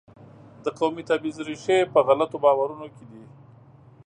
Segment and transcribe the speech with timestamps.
[0.63, 3.23] د قومي تبعیض ریښې په غلطو باورونو کې دي.